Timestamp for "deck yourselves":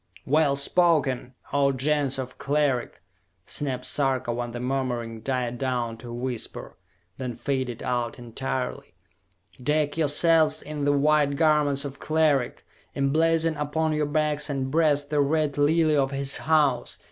9.61-10.63